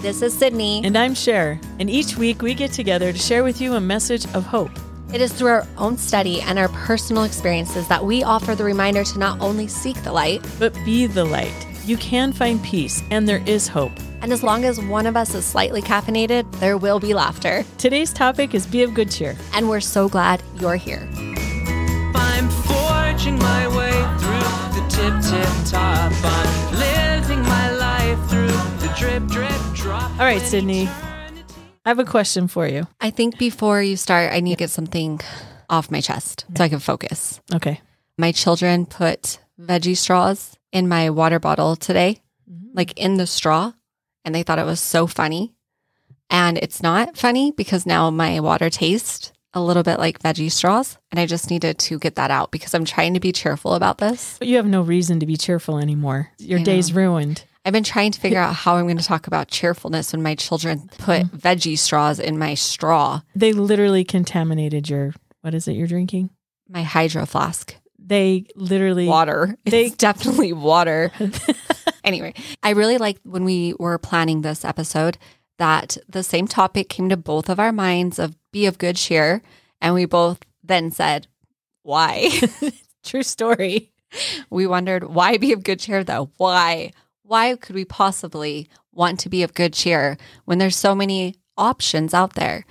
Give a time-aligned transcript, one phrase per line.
[0.00, 0.84] This is Cydni.
[0.84, 1.58] And I'm Sher.
[1.80, 4.70] And each week we get together to share with you a message of hope.
[5.12, 9.02] It is through our own study and our personal experiences that we offer the reminder
[9.02, 11.52] to not only seek the light, but be the light.
[11.84, 13.90] You can find peace, and there is hope.
[14.22, 17.64] And as long as one of us is slightly caffeinated, there will be laughter.
[17.76, 19.36] Today's topic is Be of Good Cheer.
[19.52, 21.08] And we're so glad you're here.
[22.14, 23.90] I'm forging my way
[24.20, 26.12] through the tip tip top.
[26.24, 26.47] I'm
[28.98, 30.10] drip drip drop.
[30.12, 30.86] All right, Cydni.
[31.84, 32.86] I have a question for you.
[33.00, 35.20] I think before you start, I need to get something
[35.70, 37.40] off my chest so I can focus.
[37.54, 37.80] Okay.
[38.18, 42.20] My children put veggie straws in my water bottle today,
[42.50, 42.68] Mm-hmm.
[42.72, 43.72] like in the straw,
[44.24, 45.52] and they thought it was so funny.
[46.30, 50.96] And it's not funny because now my water tastes a little bit like veggie straws.
[51.10, 53.98] And I just needed to get that out because I'm trying to be cheerful about
[53.98, 54.36] this.
[54.38, 56.30] But you have no reason to be cheerful anymore.
[56.38, 56.96] Your I day's know.
[57.02, 57.44] ruined.
[57.68, 60.34] I've been trying to figure out how I'm going to talk about cheerfulness when my
[60.34, 65.86] children put veggie straws in my straw, They literally contaminated your, what is it you're
[65.86, 66.30] drinking?
[66.66, 67.74] my hydro flask.
[67.98, 69.06] They literally.
[69.06, 69.54] Water.
[69.66, 71.12] They- It's definitely water.
[72.04, 72.32] anyway,
[72.62, 75.18] I really like when we were planning this episode
[75.58, 79.42] that the same topic came to both of our minds of be of good cheer.
[79.82, 81.26] And we both then said,
[81.82, 82.30] why?
[83.04, 83.92] True story.
[84.48, 86.30] we wondered, why be of good cheer though?
[86.38, 86.92] Why?
[87.28, 90.16] Why could we possibly want to be of good cheer
[90.46, 92.64] when there's so many options out there?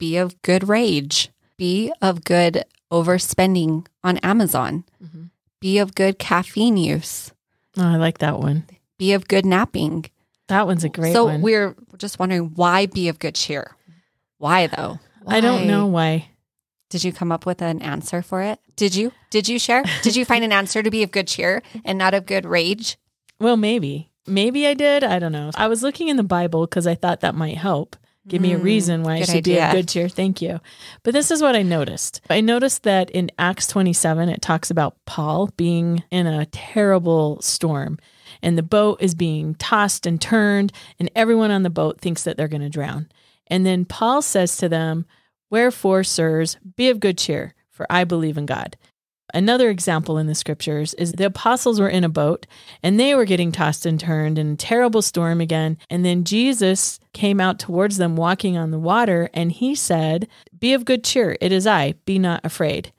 [0.00, 1.30] Be of good rage.
[1.56, 4.82] Be of good overspending on Amazon.
[5.00, 5.30] Mhm.
[5.60, 7.30] Be of good caffeine use.
[7.78, 8.64] Oh, I like that one.
[8.98, 10.06] Be of good napping.
[10.48, 11.40] That one's a great so one.
[11.40, 13.76] we're just wondering why be of good cheer?
[14.38, 14.98] Why though?
[15.24, 16.30] I don't know why.
[16.88, 18.58] Did you come up with an answer for it?
[18.74, 19.12] Did you?
[19.30, 19.84] Did you share?
[20.02, 22.96] Did you find an answer to be of good cheer and not of good rage?
[23.40, 24.10] Well, maybe.
[24.26, 25.02] Maybe I did.
[25.02, 25.50] I don't know.
[25.56, 27.96] I was looking in the Bible because I thought that might help.
[28.28, 29.72] Give me a Mm, reason why I good should be of idea.
[29.80, 30.08] good cheer.
[30.08, 30.60] Thank you.
[31.02, 32.20] But this is what I noticed.
[32.28, 37.98] I noticed that in Acts 27, it talks about Paul being in a terrible storm
[38.42, 42.36] and the boat is being tossed and turned, and everyone on the boat thinks that
[42.36, 43.08] they're going to drown.
[43.48, 45.04] And then Paul says to them,
[45.50, 48.76] Wherefore, sirs, be of good cheer, for I believe in God.
[49.32, 52.46] Another example in the scriptures is the apostles were in a boat
[52.82, 55.78] and they were getting tossed and turned in a terrible storm again.
[55.88, 60.72] And then Jesus came out towards them walking on the water and he said, Be
[60.74, 62.92] of good cheer, it is I, be not afraid.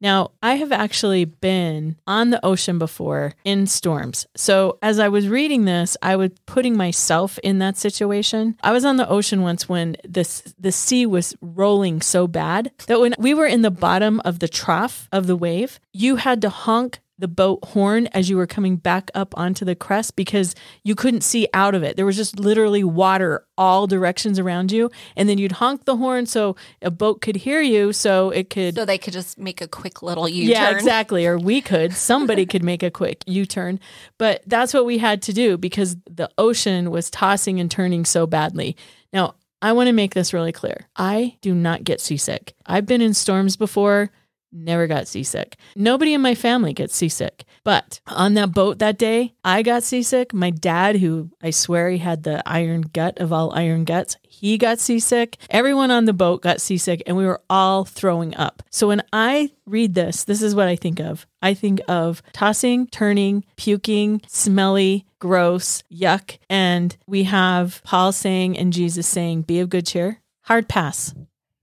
[0.00, 4.26] Now, I have actually been on the ocean before in storms.
[4.34, 8.56] So, as I was reading this, I was putting myself in that situation.
[8.62, 13.00] I was on the ocean once when this the sea was rolling so bad that
[13.00, 16.48] when we were in the bottom of the trough of the wave, you had to
[16.48, 20.94] honk the boat horn as you were coming back up onto the crest because you
[20.94, 21.96] couldn't see out of it.
[21.96, 24.90] There was just literally water all directions around you.
[25.16, 28.74] And then you'd honk the horn so a boat could hear you so it could
[28.74, 30.50] So they could just make a quick little U turn.
[30.50, 31.26] yeah, exactly.
[31.26, 31.92] Or we could.
[31.92, 33.78] Somebody could make a quick U turn.
[34.18, 38.26] But that's what we had to do because the ocean was tossing and turning so
[38.26, 38.76] badly.
[39.12, 40.88] Now, I want to make this really clear.
[40.96, 42.54] I do not get seasick.
[42.64, 44.10] I've been in storms before,
[44.52, 45.56] never got seasick.
[45.76, 47.44] Nobody in my family gets seasick.
[47.64, 50.32] But on that boat that day, I got seasick.
[50.32, 54.56] My dad, who I swear he had the iron gut of all iron guts, he
[54.56, 55.36] got seasick.
[55.50, 58.62] Everyone on the boat got seasick, and we were all throwing up.
[58.70, 61.26] So when I read this, this is what I think of.
[61.42, 66.38] I think of tossing, turning, puking, smelly, gross, yuck.
[66.48, 70.20] And we have Paul saying and Jesus saying, Be of good cheer.
[70.44, 71.14] Hard pass.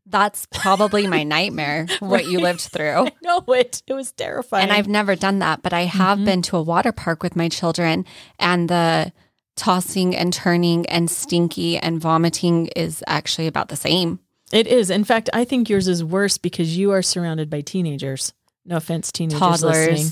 [0.10, 3.08] That's probably my nightmare, what you lived through.
[3.08, 3.84] I know it.
[3.88, 4.64] It was terrifying.
[4.64, 6.26] And I've never done that, but I have Mhm.
[6.26, 8.06] been to a water park with my children,
[8.40, 9.12] and the
[9.56, 14.20] tossing and turning and stinky and vomiting is actually about the same.
[14.52, 14.90] It is.
[14.90, 18.34] In fact, I think yours is worse because you are surrounded by teenagers.
[18.66, 19.88] No offense, teenagers Toddlers.
[19.88, 20.12] listening.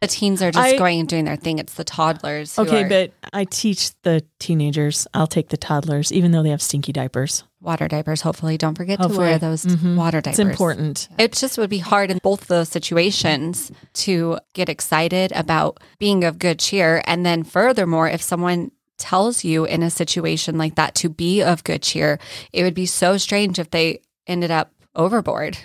[0.00, 1.58] The teens are just I- going and doing their thing.
[1.58, 2.56] It's the toddlers.
[2.56, 5.06] who Okay, are but I teach the teenagers.
[5.14, 7.44] I'll take the toddlers, even though they have stinky diapers.
[7.60, 8.20] Water diapers.
[8.20, 9.96] Hopefully, don't forget to wear those Mhm.
[9.96, 10.38] water diapers.
[10.38, 11.08] It's important.
[11.18, 16.38] It just would be hard in both those situations to get excited about being of
[16.38, 17.02] good cheer.
[17.04, 21.64] And then, furthermore, if someone tells you in a situation like that to be of
[21.64, 22.18] good cheer,
[22.52, 25.58] it would be so strange if they ended up overboard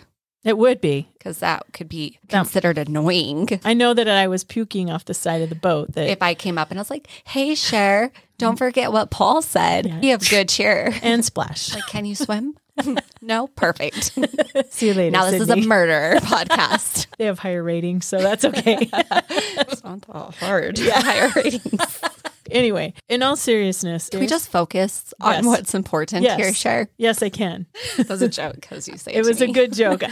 [0.43, 1.09] It would be.
[1.17, 3.59] because that could be considered annoying.
[3.65, 5.93] I know that I was puking off the side of the boat.
[5.93, 8.11] That If I came up and I was like, hey, Sher,
[8.43, 9.85] don't forget what Paul said.
[9.85, 9.99] Yeah.
[9.99, 10.93] Be of good cheer.
[11.01, 11.73] and splash.
[11.73, 12.55] Like, can you swim?
[13.21, 13.47] no?
[13.47, 14.11] Perfect.
[14.71, 15.11] See you later.
[15.11, 17.07] now, this is a murder podcast.
[17.17, 18.89] They have higher ratings, so that's okay.
[19.83, 20.77] not hard.
[20.79, 21.99] Yeah, higher ratings.
[22.51, 25.45] Anyway, in all seriousness, Can we just focus on Yes.
[25.45, 26.37] what's important Yes.
[26.37, 26.53] here?
[26.53, 26.89] Sure.
[26.97, 27.65] yes, I can.
[27.97, 29.53] That was a joke because you say it to was a me.
[29.53, 30.03] good joke.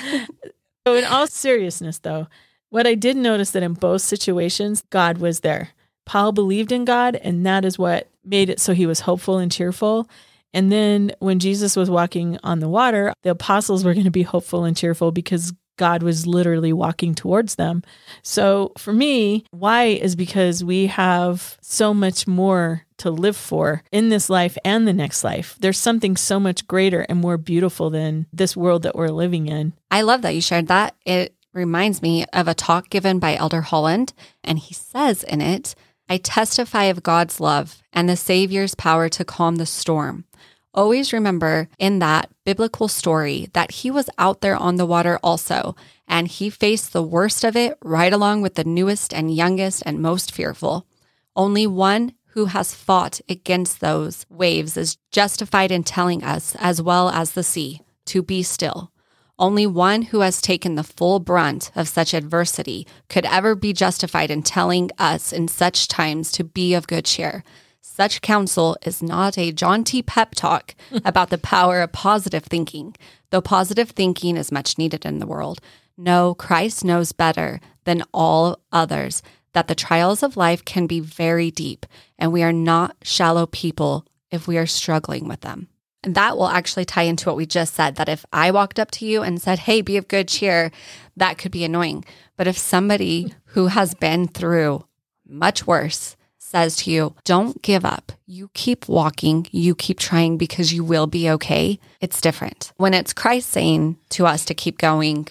[0.88, 2.28] so, in all seriousness, though,
[2.70, 5.70] what I did notice that in both situations, God was there.
[6.06, 9.52] Paul believed in God, and that is what made it so he was hopeful and
[9.52, 10.10] cheerful.
[10.54, 14.24] And then when Jesus was walking on the water, the apostles were going to be
[14.24, 17.82] hopeful and cheerful because God was literally walking towards them.
[18.22, 24.10] So for me, why is because we have so much more to live for in
[24.10, 25.58] this life and the next life.
[25.60, 29.74] There's something so much greater and more beautiful than this world that we're living in.
[29.90, 30.96] I love that you shared that.
[31.04, 34.14] It reminds me of a talk given by Elder Holland,
[34.44, 35.74] and he says in it,
[36.12, 40.26] I testify of God's love and the Savior's power to calm the storm.
[40.74, 45.74] Always remember in that biblical story that he was out there on the water also,
[46.10, 50.02] and he faced the worst of it right along with the newest and youngest and
[50.02, 50.86] most fearful.
[51.34, 57.08] Only one who has fought against those waves is justified in telling us, as well
[57.08, 58.91] as the sea, to be still.
[59.40, 64.30] Only one who has taken the full brunt of such adversity could ever be justified
[64.30, 67.44] in telling us in such times to be of good cheer.
[67.82, 70.76] Such counsel is not a jaunty pep talk
[71.06, 72.96] about the power of positive thinking,
[73.32, 75.60] though positive thinking is much needed in the world.
[75.98, 79.22] No, Christ knows better than all others
[79.54, 81.86] that the trials of life can be very deep,
[82.18, 85.68] and we are not shallow people if we are struggling with them.
[86.04, 88.90] And that will actually tie into what we just said that if I walked up
[88.92, 90.72] to you and said, Hey, be of good cheer,
[91.16, 92.04] that could be annoying.
[92.38, 94.86] But if somebody who has been through
[95.28, 100.74] much worse says to you, Don't give up, you keep walking, you keep trying because
[100.74, 102.74] you will be okay, it's different.
[102.78, 105.28] When it's Christ saying to us to keep going,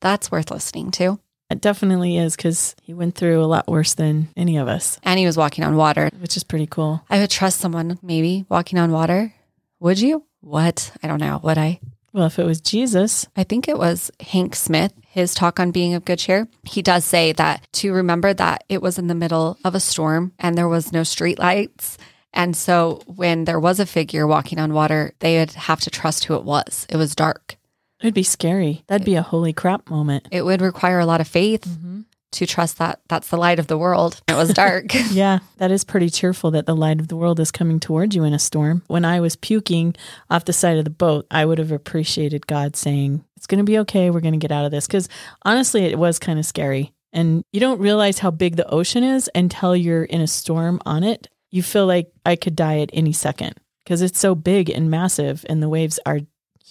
[0.00, 1.20] that's worth listening to.
[1.48, 5.18] It definitely is because he went through a lot worse than any of us, And
[5.20, 6.10] he was walking on water.
[6.18, 7.04] which is pretty cool.
[7.08, 9.34] I would trust someone maybe walking on water.
[9.82, 10.24] Would you?
[10.42, 10.92] What?
[11.02, 11.40] I don't know.
[11.42, 11.80] Would I?
[12.12, 15.94] Well, if it was Jesus, I think it was Hank Smith, his talk on being
[15.94, 16.46] of good cheer.
[16.62, 20.34] He does say that to remember that it was in the middle of a storm
[20.38, 21.98] and there was no street lights.
[22.32, 26.26] And so when there was a figure walking on water, they would have to trust
[26.26, 26.86] who it was.
[26.88, 27.56] It was dark.
[28.00, 28.84] it'd be scary.
[28.86, 30.28] That'd be a holy crap moment.
[30.30, 32.02] It would require a lot of faith mm-hmm.
[32.32, 34.20] To trust that that's the light of the world.
[34.28, 34.92] It was dark.
[35.12, 38.24] Yeah, that is pretty cheerful that the light of the world is coming towards you
[38.24, 38.82] in a storm.
[38.86, 39.94] When I was puking
[40.30, 43.70] off the side of the boat, I would have appreciated God saying, It's going to
[43.70, 44.10] be okay.
[44.10, 44.86] We're going to get out of this.
[44.86, 45.08] Because
[45.42, 46.92] honestly, it was kind of scary.
[47.12, 51.04] And you don't realize how big the ocean is until you're in a storm on
[51.04, 51.28] it.
[51.50, 55.44] You feel like I could die at any second because it's so big and massive
[55.48, 56.20] and the waves are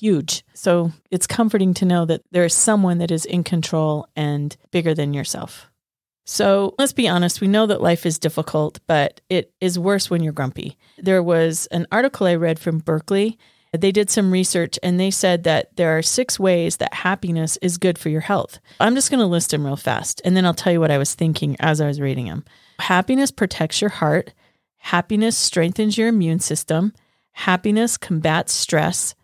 [0.02, 0.44] huge.
[0.54, 4.96] So it's comforting to know that there is someone that is in control and bigger
[4.96, 5.68] than yourself.
[6.26, 10.24] So let's be honest, we know that life is difficult, but it is worse when
[10.24, 10.78] you're grumpy.
[10.98, 13.38] There was an article I read from Berkeley.
[13.78, 17.78] They did some research and they said that there are six ways that happiness is
[17.78, 18.60] good for your health.
[18.80, 20.98] I'm just going to list them real fast and then I'll tell you what I
[20.98, 22.44] was thinking as I was reading them.
[22.80, 24.34] Happiness protects your heart,
[24.78, 26.94] happiness strengthens your immune system,
[27.32, 29.16] happiness combats stress,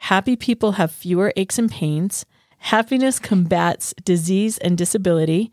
[0.00, 2.24] happy people have fewer aches and pains,
[2.58, 5.52] happiness combats disease and disability.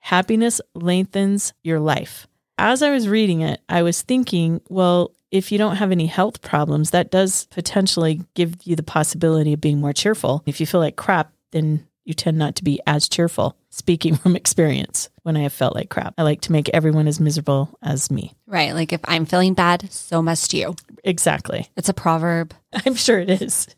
[0.00, 2.26] Happiness lengthens your life.
[2.58, 6.42] As I was reading it, I was thinking, well, if you don't have any health
[6.42, 10.42] problems, that does potentially give you the possibility of being more cheerful.
[10.46, 13.56] If you feel like crap, then you tend not to be as cheerful.
[13.70, 17.18] Speaking from experience, when I have felt like crap, I like to make everyone as
[17.18, 18.34] miserable as me.
[18.46, 18.74] right.
[18.74, 20.76] Like if I'm feeling bad, so must you.
[21.04, 21.68] Exactly.
[21.76, 22.54] It's a proverb.
[22.86, 23.68] I'm sure it is.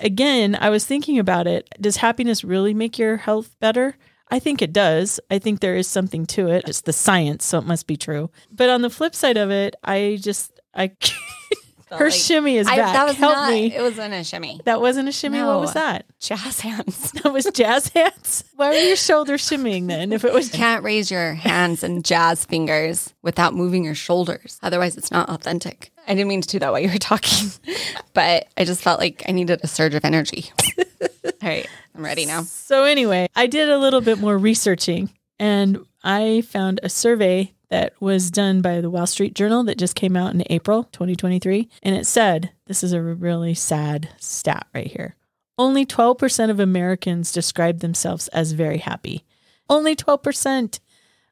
[0.00, 1.68] Again, I was thinking about it.
[1.80, 3.96] Does happiness really make your health better?
[4.30, 5.20] I think it does.
[5.30, 6.64] I think there is something to it.
[6.68, 8.30] It's the science, so it must be true.
[8.50, 10.92] But on the flip side of it, I just I
[11.90, 12.94] her like- shimmy is I, back.
[12.94, 13.74] that was Help not, me.
[13.74, 14.60] It wasn't a shimmy.
[14.64, 15.42] That wasn't a shimmy.
[15.42, 16.06] What was that?
[16.20, 17.12] Jazz hands.
[17.24, 18.44] That was jazz hands.
[18.56, 20.12] Why were your shoulders shimmying then?
[20.12, 24.58] If it was you Can't raise your hands and jazz fingers without moving your shoulders.
[24.62, 25.90] Otherwise, it's not authentic.
[26.06, 27.48] I didn't mean to do that while you were talking,
[28.14, 30.50] but I just felt like I needed a surge of energy.
[31.02, 32.42] All right, I'm ready now.
[32.42, 37.92] So, anyway, I did a little bit more researching and I found a survey that
[37.98, 41.68] was done by the Wall Street Journal that just came out in April 2023.
[41.82, 45.16] And it said this is a really sad stat right here.
[45.58, 49.24] Only 12% of Americans describe themselves as very happy.
[49.68, 50.78] Only 12%.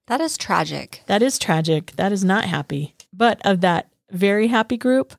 [0.08, 1.02] That is tragic.
[1.06, 1.92] That is tragic.
[1.92, 2.96] That is not happy.
[3.12, 5.14] But of that very happy group,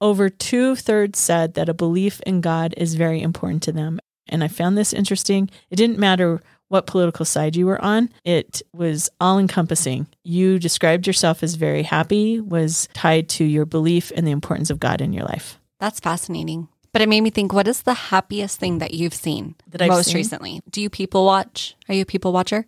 [0.00, 3.98] over two thirds said that a belief in God is very important to them.
[4.28, 5.50] And I found this interesting.
[5.68, 8.10] It didn't matter what political side you were on.
[8.24, 10.06] It was all encompassing.
[10.22, 14.80] You described yourself as very happy, was tied to your belief in the importance of
[14.80, 15.58] God in your life.
[15.80, 16.68] That's fascinating.
[16.92, 19.88] But it made me think what is the happiest thing that you've seen That I've
[19.88, 20.16] most seen?
[20.16, 20.60] recently?
[20.70, 21.74] Do you people watch?
[21.88, 22.66] Are you a people watcher?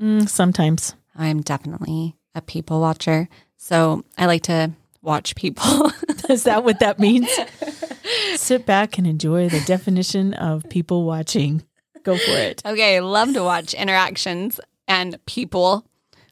[0.00, 0.94] Mm, sometimes.
[1.16, 3.28] I'm definitely a people watcher.
[3.56, 5.92] So I like to watch people.
[6.28, 7.28] Is that what that means?
[8.34, 11.62] Sit back and enjoy the definition of people watching.
[12.02, 12.62] Go for it.
[12.64, 15.84] okay, love to watch interactions and people,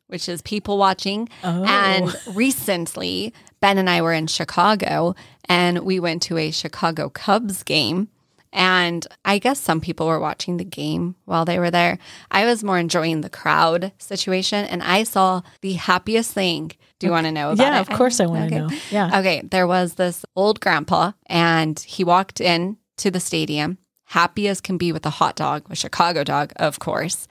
[0.09, 1.29] which is people watching.
[1.45, 1.65] Oh.
[1.65, 5.15] And recently, Ben and I were in Chicago
[5.49, 8.09] and we went to a Chicago Cubs game.
[8.51, 11.99] And I guess some people were watching the game while they were there.
[12.31, 16.73] I was more enjoying the crowd situation and I saw the happiest thing.
[16.99, 17.81] Do you want to know about Yeah, it?
[17.83, 18.75] of course I want to Okay.
[18.75, 18.81] know.
[18.91, 19.19] Yeah.
[19.21, 24.61] Okay, there was this old grandpa, and he walked in to the stadium, happy as
[24.61, 27.27] can be with a hot dog, a Chicago dog, of course.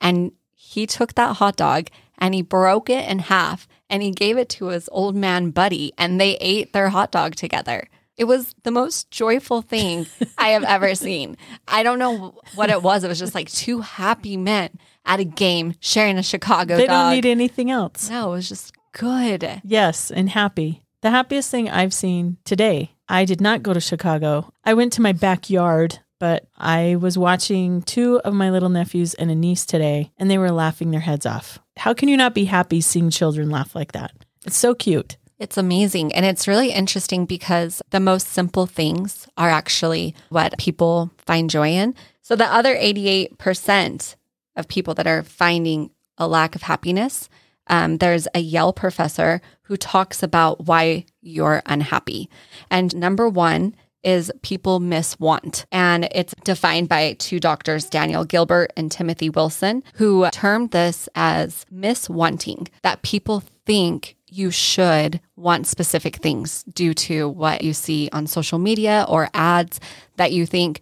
[0.00, 4.36] And he took that hot dog and he broke it in half and he gave
[4.38, 7.88] it to his old man buddy, and they ate their hot dog together.
[8.16, 10.06] It was the most joyful thing
[10.38, 11.36] I have ever seen.
[11.66, 13.02] I don't know what it was.
[13.02, 17.06] It was just like two happy men at a game sharing a Chicago They dog.
[17.06, 18.08] don't need anything else.
[18.10, 19.60] no, it was just good.
[19.64, 20.82] Yes, and happy.
[21.02, 22.92] The happiest thing I've seen today.
[23.08, 24.52] I did not go to Chicago.
[24.64, 29.30] I went to my backyard, but I was watching two of my little nephews and
[29.30, 31.58] a niece today, and they were laughing their heads off.
[31.78, 34.12] How can you not be happy seeing children laugh like that?
[34.46, 35.16] It's so cute.
[35.38, 36.14] It's amazing.
[36.14, 41.70] And it's really interesting because the most simple things are actually what people find joy
[41.70, 41.94] in.
[42.20, 44.16] So the other 88%
[44.54, 47.30] of people that are finding a lack of happiness,
[47.68, 52.28] um, there's a Yale professor who talks about why you're unhappy.
[52.70, 55.66] And number one is people miss want.
[55.72, 61.66] And it's defined by two doctors, Daniel Gilbert and Timothy Wilson, who termed this as
[61.70, 68.08] miss wanting, that people think you should want specific things due to what you see
[68.12, 69.80] on social media or ads
[70.16, 70.80] that you think,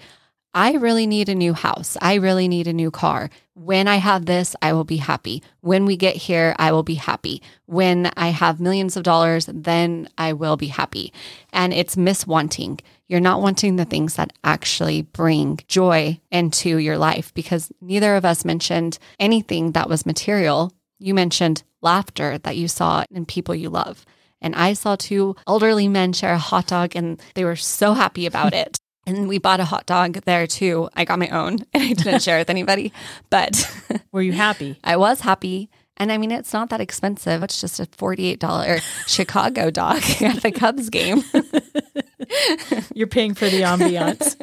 [0.54, 1.96] I really need a new house.
[2.00, 3.30] I really need a new car.
[3.54, 5.42] When I have this, I will be happy.
[5.60, 7.42] When we get here, I will be happy.
[7.66, 11.12] When I have millions of dollars, then I will be happy.
[11.52, 12.80] And it's miswanting.
[13.08, 18.24] You're not wanting the things that actually bring joy into your life because neither of
[18.24, 20.72] us mentioned anything that was material.
[20.98, 24.04] You mentioned laughter that you saw in people you love.
[24.40, 28.26] And I saw two elderly men share a hot dog and they were so happy
[28.26, 28.78] about it.
[29.08, 30.90] And we bought a hot dog there too.
[30.94, 32.92] I got my own and I didn't share with anybody,
[33.30, 33.66] but
[34.12, 34.78] Were you happy?
[34.84, 35.70] I was happy.
[35.96, 37.42] And I mean, it's not that expensive.
[37.42, 41.24] It's just a $48 Chicago dog at the Cubs game.
[42.94, 44.36] You're paying for the ambiance.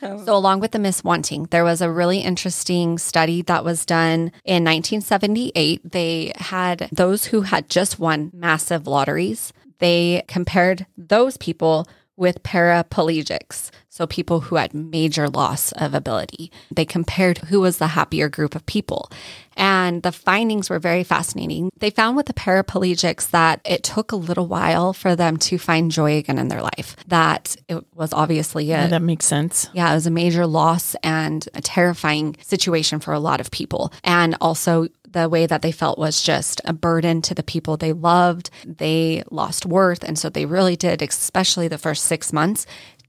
[0.00, 4.32] So, along with the Miss Wanting, there was a really interesting study that was done
[4.44, 5.92] in 1978.
[5.92, 9.52] They had those who had just won massive lotteries.
[9.80, 16.50] They compared those people with paraplegics, so people who had major loss of ability.
[16.70, 19.10] They compared who was the happier group of people.
[19.56, 21.70] And the findings were very fascinating.
[21.78, 25.90] They found with the paraplegics that it took a little while for them to find
[25.92, 29.68] joy again in their life, that it was obviously a Yeah, that makes sense.
[29.72, 33.92] yeah, it was a major loss and a terrifying situation for a lot of people.
[34.02, 37.92] And also, the way that they felt was just a burden to the people they
[37.92, 38.50] loved.
[38.66, 40.04] They lost worth.
[40.04, 42.66] And so they really did, especially the first six months,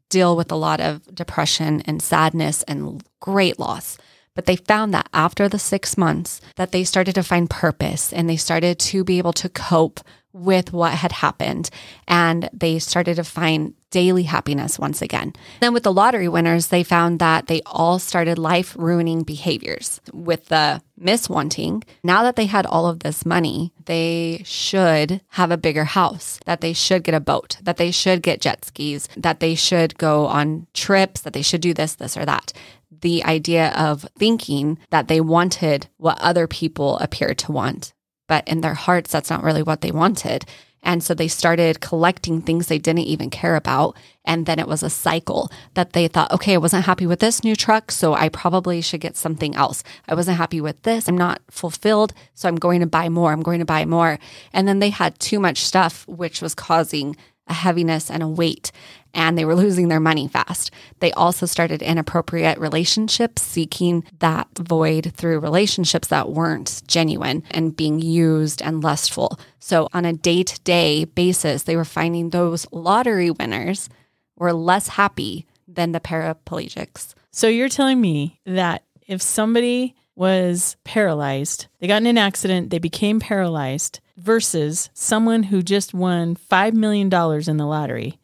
[0.10, 3.98] deal with a lot of depression and sadness and great loss.
[4.36, 8.30] But they found that after the six months that they started to find purpose and
[8.30, 10.00] they started to be able to cope
[10.34, 11.70] with what had happened
[12.08, 15.32] and they started to find daily happiness once again.
[15.62, 20.02] Then with the lottery winners, they found that they all started life ruining behaviors.
[20.12, 25.56] With the miswanting, now that they had all of this money, they should have a
[25.56, 29.40] bigger house, that they should get a boat, that they should get jet skis, that
[29.40, 32.52] they should go on trips, that they should do this, this, or that
[33.00, 37.94] the idea of thinking that they wanted what other people appeared to want.
[38.28, 40.44] But in their hearts, that's not really what they wanted.
[40.86, 43.98] And so they started collecting things they didn't even care about.
[44.24, 47.44] And then it was a cycle that they thought, okay, I wasn't happy with this
[47.44, 49.84] new truck, so I probably should get something else.
[50.08, 51.08] I wasn't happy with this.
[51.08, 53.34] I'm not fulfilled, so I'm going to buy more.
[53.34, 54.20] I'm going to buy more.
[54.54, 58.72] And then they had too much stuff, which was causing a heaviness and a weight,
[59.16, 60.70] and they were losing their money fast.
[61.00, 68.00] They also started inappropriate relationships, seeking that void through relationships that weren't genuine and being
[68.00, 69.40] used and lustful.
[69.60, 73.90] So, on a day to day basis, they were finding those lottery winners
[74.36, 77.14] were less happy than the paraplegics.
[77.32, 82.80] So you're telling me that if somebody was paralyzed, they got in an accident, they
[82.80, 88.18] became paralyzed, versus someone who just won $5 million in the lottery,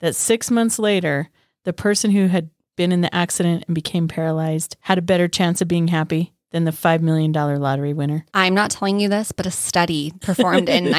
[0.00, 1.28] that six months later,
[1.64, 5.60] the person who had been in the accident and became paralyzed had a better chance
[5.60, 8.24] of being happy than the $5 million lottery winner.
[8.32, 10.84] I'm not telling you this, but a study performed in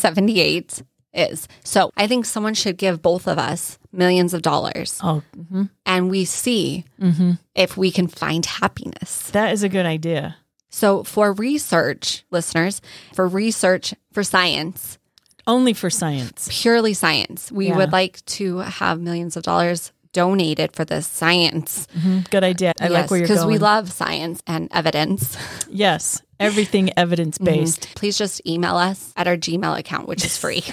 [0.00, 0.82] 1978
[1.14, 1.46] is.
[1.64, 5.70] So I think someone should give both of us millions of dollars Oh, mhm.
[5.86, 6.84] and we see
[7.54, 9.30] if we can find happiness.
[9.30, 10.36] that is a good idea.
[10.68, 12.82] So, for research, listeners,
[13.14, 14.98] for research for science,
[15.46, 16.48] Only for science.
[16.50, 17.76] purely science, we Yeah.
[17.76, 21.86] would like to have millions of dollars donated for this science.
[21.96, 22.28] Mhm.
[22.30, 22.72] Good idea.
[22.80, 23.36] I like where you're going.
[23.38, 25.36] Because we love science and evidence.
[25.70, 27.88] yes, everything evidence based.
[27.94, 30.64] Please just email us at our Gmail account, which is free.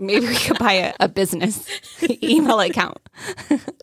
[0.00, 1.66] Maybe we could buy a, a business
[2.22, 2.98] email account.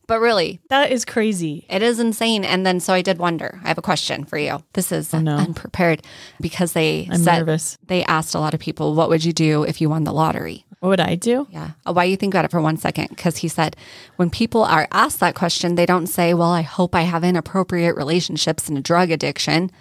[0.07, 1.65] but really, That is crazy.
[1.69, 2.43] it is insane.
[2.45, 3.59] And then, so I did wonder.
[3.63, 4.63] I have a question for you.
[4.73, 5.37] This is Oh, no.
[5.37, 6.01] unprepared
[6.39, 7.77] because they I'm said nervous.
[7.87, 10.65] they asked a lot of people, "What would you do if you won the lottery?"
[10.81, 11.47] What would I do?
[11.49, 11.71] Yeah.
[11.85, 13.07] Uh, Why you think about it for one second?
[13.09, 13.75] Because he said
[14.17, 17.95] when people are asked that question, they don't say, "Well, I hope I have inappropriate
[17.95, 19.71] relationships and a drug addiction."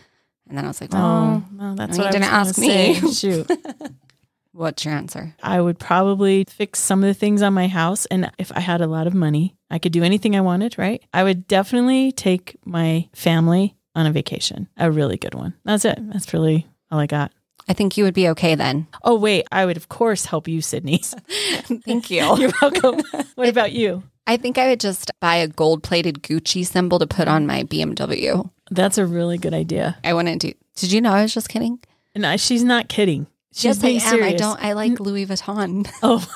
[0.48, 2.56] And then I was like, "Oh, Oh, well, that's you what I didn't was ask
[2.56, 2.94] gonna me.
[2.94, 3.12] say.
[3.46, 3.50] Shoot.
[4.54, 8.06] What's your answer?" I would probably fix some of the things on my house.
[8.06, 11.02] And if I had a lot of money, I could do anything I wanted, right?
[11.12, 15.54] I would definitely take my family on a vacation, a really good one.
[15.64, 15.98] That's it.
[16.00, 17.32] That's really all I got.
[17.68, 18.86] I think you would be okay then.
[19.02, 19.46] Oh, wait.
[19.50, 21.02] I would, of course, help you, Cydni.
[21.84, 22.36] Thank you.
[22.36, 23.00] You're welcome.
[23.36, 24.02] what about you?
[24.26, 28.50] I think I would just buy a gold-plated Gucci symbol to put on my BMW.
[28.70, 29.96] That's a really good idea.
[30.04, 30.52] I wouldn't do.
[30.76, 31.78] Did you know I was just kidding?
[32.16, 33.26] No, she's not kidding.
[33.54, 34.00] She's yes, I am.
[34.00, 34.26] serious.
[34.26, 34.64] I don't.
[34.64, 35.88] I like Louis Vuitton.
[36.02, 36.26] Oh.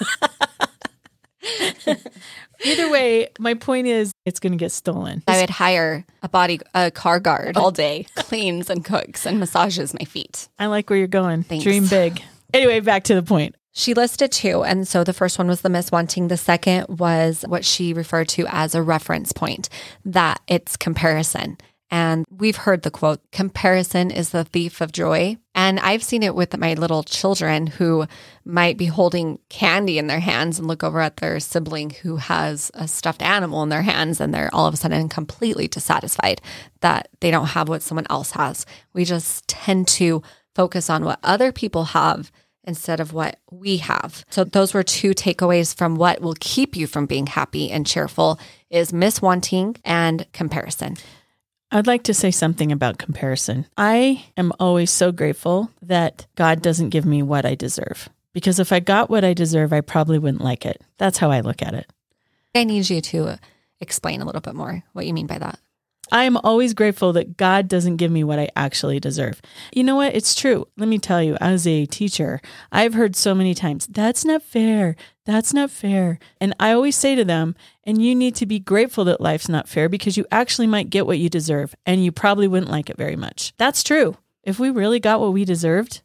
[2.64, 5.22] Either way, my point is it's going to get stolen.
[5.26, 7.62] I would hire a body, a car guard oh.
[7.62, 10.48] all day, cleans and cooks and massages my feet.
[10.58, 11.42] I like where you're going.
[11.44, 11.64] Thanks.
[11.64, 12.22] Dream big.
[12.52, 13.54] Anyway, back to the point.
[13.72, 14.64] She listed two.
[14.64, 16.28] And so the first one was the miss wanting.
[16.28, 19.68] The second was what she referred to as a reference point,
[20.04, 21.58] that it's comparison.
[21.90, 25.38] And we've heard the quote, comparison is the thief of joy.
[25.54, 28.06] And I've seen it with my little children who
[28.44, 32.70] might be holding candy in their hands and look over at their sibling who has
[32.74, 36.42] a stuffed animal in their hands and they're all of a sudden completely dissatisfied
[36.80, 38.66] that they don't have what someone else has.
[38.92, 40.22] We just tend to
[40.54, 42.30] focus on what other people have
[42.64, 44.24] instead of what we have.
[44.28, 48.38] So those were two takeaways from what will keep you from being happy and cheerful
[48.68, 50.96] is miswanting and comparison.
[51.70, 53.66] I'd like to say something about comparison.
[53.76, 58.08] I am always so grateful that God doesn't give me what I deserve.
[58.32, 60.80] Because if I got what I deserve, I probably wouldn't like it.
[60.96, 61.90] That's how I look at it.
[62.54, 63.38] I need you to
[63.80, 65.58] explain a little bit more what you mean by that.
[66.12, 69.40] I am always grateful that God doesn't give me what I actually deserve.
[69.72, 70.14] You know what?
[70.14, 70.66] It's true.
[70.76, 72.40] Let me tell you, as a teacher,
[72.72, 74.96] I've heard so many times, that's not fair.
[75.24, 76.18] That's not fair.
[76.40, 79.68] And I always say to them, and you need to be grateful that life's not
[79.68, 82.96] fair because you actually might get what you deserve and you probably wouldn't like it
[82.96, 83.52] very much.
[83.58, 84.16] That's true.
[84.42, 86.00] If we really got what we deserved,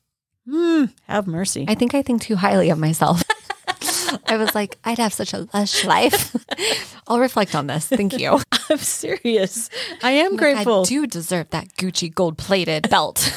[0.49, 1.65] hmm, have mercy.
[1.67, 3.23] I think I think too highly of myself.
[4.27, 6.35] I was like, I'd have such a lush life.
[7.13, 7.87] I'll reflect on this.
[7.87, 8.39] Thank you.
[8.69, 9.69] I'm serious.
[10.01, 10.81] I am Like, grateful.
[10.81, 13.31] I do deserve that Gucci gold plated belt.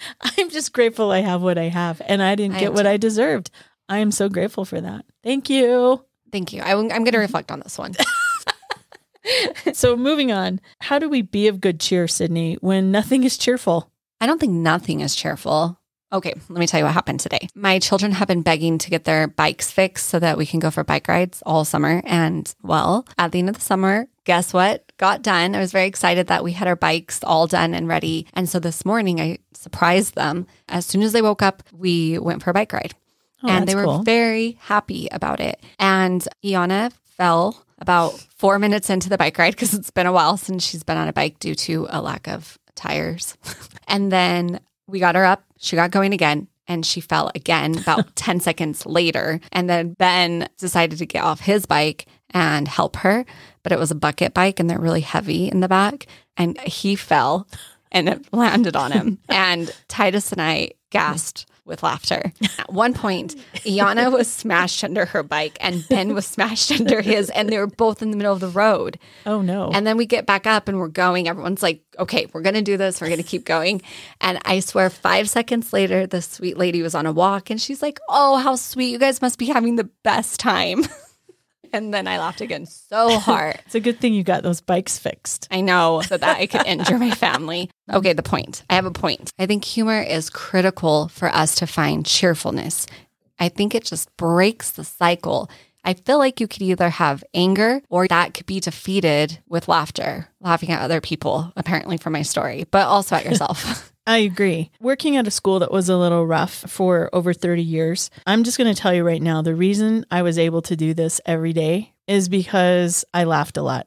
[0.20, 2.88] I'm just grateful I have what I have and I didn't I get what too.
[2.88, 3.50] I deserved.
[3.88, 5.04] I am so grateful for that.
[5.22, 6.04] Thank you.
[6.32, 6.62] Thank you.
[6.62, 7.94] I, am going to reflect on this one.
[9.74, 13.90] So, moving on, how do we be of good cheer, Cydni, when nothing is cheerful?
[14.20, 15.78] I don't think nothing is cheerful.
[16.12, 17.48] Okay, let me tell you what happened today.
[17.54, 20.70] My children have been begging to get their bikes fixed so that we can go
[20.70, 22.02] for bike rides all summer.
[22.04, 24.84] And well, at the end of the summer, guess what?
[24.96, 25.54] Got done.
[25.54, 28.26] I was very excited that we had our bikes all done and ready.
[28.34, 30.48] And so this morning, I surprised them.
[30.68, 32.94] As soon as they woke up, we went for a bike ride.
[33.42, 34.02] Oh, and they were cool.
[34.02, 35.60] very happy about it.
[35.78, 40.36] And Iana fell about four minutes into the bike ride because it's been a while
[40.36, 43.36] since she's been on a bike due to a lack of tires.
[43.88, 45.44] and then we got her up.
[45.60, 46.48] She got going again.
[46.66, 49.40] And she fell again about 10 seconds later.
[49.50, 53.24] And then Ben decided to get off his bike and help her.
[53.64, 56.06] But it was a bucket bike and they're really heavy in the back.
[56.36, 57.48] And he fell
[57.90, 59.18] and it landed on him.
[59.28, 62.32] and Titus and I gasped with laughter.
[62.58, 67.30] At one point, Iana was smashed under her bike and Ben was smashed under his,
[67.30, 68.98] and they were both in the middle of the road.
[69.24, 69.70] Oh, no.
[69.72, 71.28] And then we get back up and we're going.
[71.28, 73.00] Everyone's like, okay, we're going to do this.
[73.00, 73.80] We're going to keep going.
[74.20, 77.80] And I swear, five seconds later, the sweet lady was on a walk and she's
[77.80, 78.90] like, oh, how sweet.
[78.90, 80.84] You guys must be having the best time.
[81.72, 83.58] and then I laughed again so hard.
[83.66, 85.48] It's a good thing you got those bikes fixed.
[85.50, 87.70] I know so that I could injure my family.
[87.92, 88.62] Okay, the point.
[88.70, 89.32] I have a point.
[89.36, 92.86] I think humor is critical for us to find cheerfulness.
[93.40, 95.50] I think it just breaks the cycle.
[95.84, 100.28] I feel like you could either have anger or that could be defeated with laughter,
[100.40, 103.89] laughing at other people, apparently from my story, but also at yourself.
[104.10, 104.72] I agree.
[104.80, 108.58] Working at a school that was a little rough for over 30 years, I'm just
[108.58, 111.52] going to tell you right now the reason I was able to do this every
[111.52, 113.86] day is because I laughed a lot.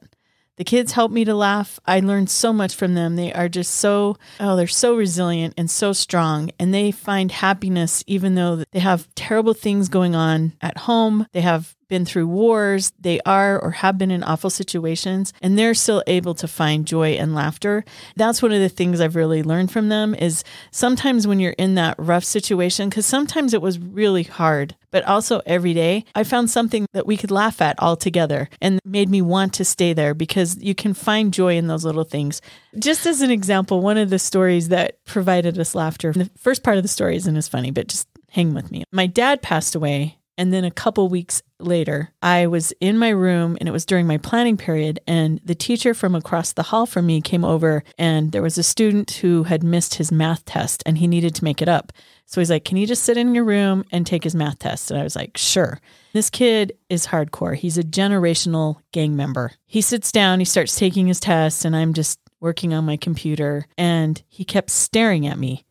[0.56, 1.78] The kids helped me to laugh.
[1.84, 3.16] I learned so much from them.
[3.16, 6.50] They are just so, oh, they're so resilient and so strong.
[6.58, 11.26] And they find happiness even though they have terrible things going on at home.
[11.32, 15.74] They have been through wars, they are or have been in awful situations, and they're
[15.74, 17.84] still able to find joy and laughter.
[18.16, 21.74] That's one of the things I've really learned from them is sometimes when you're in
[21.76, 26.50] that rough situation, because sometimes it was really hard, but also every day, I found
[26.50, 30.14] something that we could laugh at all together and made me want to stay there
[30.14, 32.40] because you can find joy in those little things.
[32.78, 36.76] Just as an example, one of the stories that provided us laughter, the first part
[36.76, 38.84] of the story isn't as funny, but just hang with me.
[38.92, 43.56] My dad passed away and then a couple weeks later, I was in my room
[43.60, 45.00] and it was during my planning period.
[45.06, 48.62] And the teacher from across the hall from me came over, and there was a
[48.62, 51.92] student who had missed his math test and he needed to make it up.
[52.26, 54.90] So he's like, Can you just sit in your room and take his math test?
[54.90, 55.80] And I was like, Sure.
[56.12, 57.56] This kid is hardcore.
[57.56, 59.52] He's a generational gang member.
[59.66, 63.66] He sits down, he starts taking his test, and I'm just working on my computer.
[63.76, 65.64] And he kept staring at me.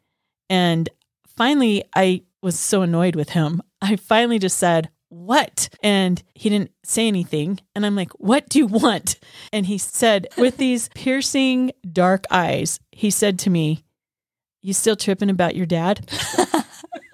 [0.49, 0.89] And
[1.25, 3.61] finally, I was so annoyed with him.
[3.81, 5.69] I finally just said, What?
[5.83, 7.59] And he didn't say anything.
[7.75, 9.19] And I'm like, What do you want?
[9.51, 13.83] And he said, with these piercing dark eyes, he said to me,
[14.61, 16.09] You still tripping about your dad?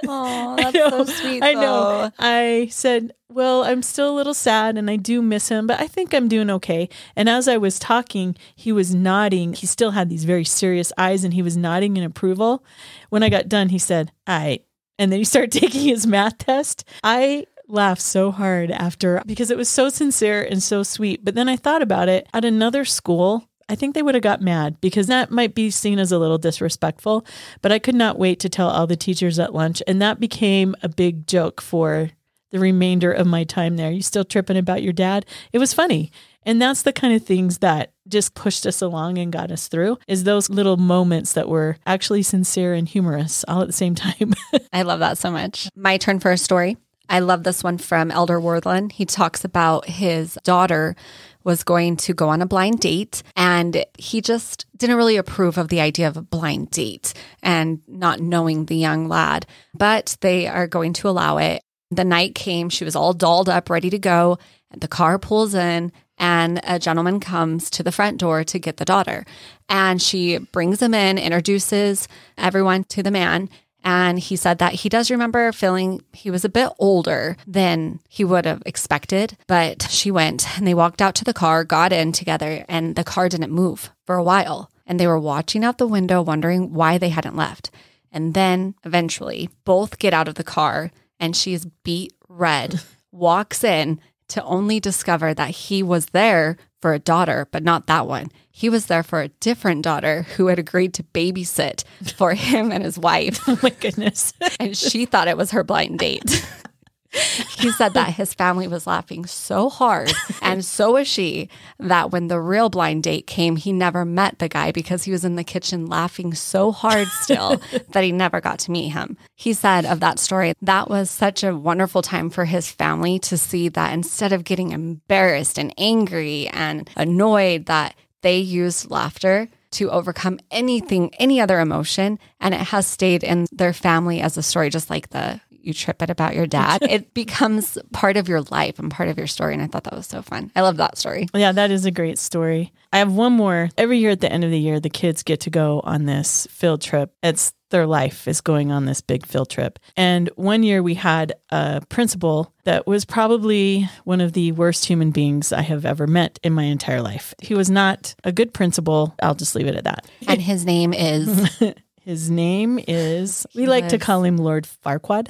[0.07, 1.43] Oh, I that's know, so sweet.
[1.43, 2.11] I know.
[2.17, 5.87] I said, Well, I'm still a little sad and I do miss him, but I
[5.87, 6.89] think I'm doing okay.
[7.15, 9.53] And as I was talking, he was nodding.
[9.53, 12.63] He still had these very serious eyes and he was nodding in approval.
[13.09, 14.65] When I got done, he said, All right.
[14.97, 16.85] And then he started taking his math test.
[17.03, 21.23] I laughed so hard after because it was so sincere and so sweet.
[21.23, 23.47] But then I thought about it at another school.
[23.67, 26.39] I think they would have got mad because that might be seen as a little
[26.39, 27.25] disrespectful.
[27.61, 29.83] But I could not wait to tell all the teachers at lunch.
[29.87, 32.09] And that became a big joke for
[32.51, 33.91] the remainder of my time there.
[33.91, 35.25] You still tripping about your dad?
[35.53, 36.11] It was funny.
[36.43, 39.99] And that's the kind of things that just pushed us along and got us through
[40.07, 44.33] is those little moments that were actually sincere and humorous all at the same time.
[44.73, 45.69] I love that so much.
[45.75, 46.77] My turn for a story.
[47.09, 48.91] I love this one from Elder Wirthlin.
[48.91, 50.95] He talks about his daughter
[51.43, 55.69] was going to go on a blind date and he just didn't really approve of
[55.69, 60.67] the idea of a blind date and not knowing the young lad, but they are
[60.67, 61.63] going to allow it.
[61.91, 64.37] The night came, she was all dolled up, ready to go.
[64.77, 68.85] The car pulls in and a gentleman comes to the front door to get the
[68.85, 69.25] daughter.
[69.69, 73.49] And she brings him in, introduces everyone to the man.
[73.83, 78.23] And he said that he does remember feeling he was a bit older than he
[78.23, 79.37] would have expected.
[79.47, 83.03] But she went and they walked out to the car, got in together, and the
[83.03, 84.69] car didn't move for a while.
[84.85, 87.71] And they were watching out the window, wondering why they hadn't left.
[88.11, 93.63] And then eventually, both get out of the car and she is beat red, walks
[93.63, 98.29] in to only discover that he was there for a daughter, but not that one.
[98.51, 101.83] He was there for a different daughter who had agreed to babysit
[102.15, 103.41] for him and his wife.
[103.47, 104.33] oh my goodness.
[104.59, 106.45] And she thought it was her blind date.
[107.11, 112.27] he said that his family was laughing so hard, and so was she, that when
[112.27, 115.43] the real blind date came, he never met the guy because he was in the
[115.43, 119.17] kitchen laughing so hard still that he never got to meet him.
[119.35, 123.37] He said of that story, that was such a wonderful time for his family to
[123.37, 129.91] see that instead of getting embarrassed and angry and annoyed, that they used laughter to
[129.91, 132.19] overcome anything, any other emotion.
[132.39, 136.01] And it has stayed in their family as a story, just like the you trip
[136.01, 136.81] it about your dad.
[136.81, 139.53] it becomes part of your life and part of your story.
[139.53, 140.51] And I thought that was so fun.
[140.55, 141.27] I love that story.
[141.33, 142.73] Yeah, that is a great story.
[142.91, 143.69] I have one more.
[143.77, 146.47] Every year at the end of the year, the kids get to go on this
[146.49, 147.13] field trip.
[147.23, 149.77] It's their life is going on this big field trip.
[149.95, 155.11] And one year we had a principal that was probably one of the worst human
[155.11, 157.35] beings I have ever met in my entire life.
[157.39, 159.13] He was not a good principal.
[159.21, 160.09] I'll just leave it at that.
[160.27, 161.61] And his name is
[162.09, 165.27] His name is, we He like to call him Lord Farquaad.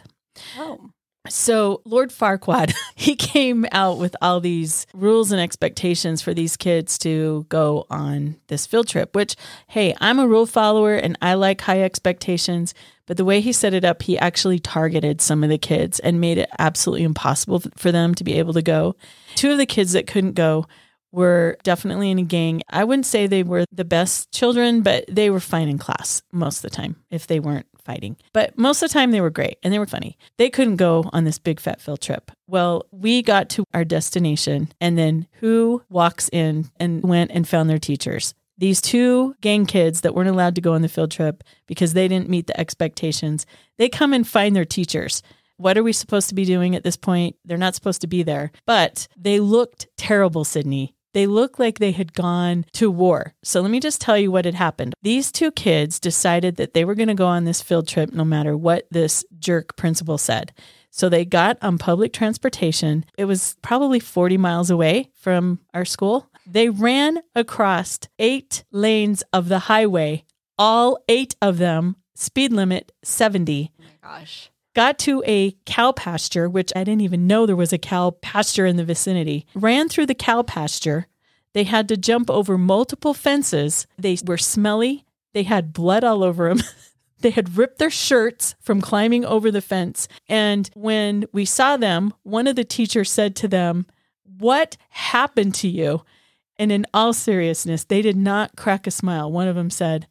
[0.58, 0.92] Oh.
[1.28, 6.98] So, Lord Farquaad, he came out with all these rules and expectations for these kids
[7.00, 9.36] to go on this field trip, which,
[9.68, 12.74] hey, I'm a rule follower and I like high expectations.
[13.06, 16.22] But the way he set it up, he actually targeted some of the kids and
[16.22, 18.96] made it absolutely impossible for them to be able to go.
[19.36, 20.68] Two of the kids that couldn't go
[21.12, 22.62] were definitely in a gang.
[22.70, 26.58] I wouldn't say they were the best children, but they were fine in class most
[26.64, 28.18] of the time if they weren't fighting.
[28.34, 30.16] But most of the time they were great and they were funny.
[30.38, 32.32] They couldn't go on this big fat field trip.
[32.46, 37.68] Well, we got to our destination and then who walks in and went and found
[37.68, 38.36] their teachers?
[38.60, 42.08] These two gang kids that weren't allowed to go on the field trip because they
[42.08, 43.48] didn't meet the expectations,
[43.80, 45.24] they come and find their teachers
[45.60, 47.36] what are we supposed to be doing at this point?
[47.44, 48.52] They're not supposed to be there.
[48.66, 50.94] But they looked terrible, Cydni.
[51.14, 53.34] They looked like they had gone to war.
[53.44, 54.94] So let me just tell you what had happened.
[55.02, 58.24] These two kids decided that they were going to go on this field trip no
[58.24, 60.54] matter what this jerk principal said.
[60.92, 63.06] So they got on public transportation.
[63.18, 66.30] It was probably 40 miles away from our school.
[66.46, 70.26] They ran across eight lanes of the highway,
[70.58, 74.50] all eight of them, speed limit 70 Oh my gosh.
[74.76, 78.66] Got to a cow pasture, which I didn't even know there was a cow pasture
[78.66, 81.08] in the vicinity, ran through the cow pasture.
[81.54, 83.88] They had to jump over multiple fences.
[83.98, 85.06] They were smelly.
[85.34, 86.64] They had blood all over them.
[87.20, 90.08] they had ripped their shirts from climbing over the fence.
[90.28, 93.88] And when we saw them, one of the teachers said to them,
[94.24, 96.04] What happened to you?
[96.58, 99.32] And in all seriousness, they did not crack a smile.
[99.32, 100.08] One of them said,